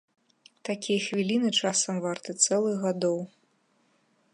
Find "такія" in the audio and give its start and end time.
0.69-0.99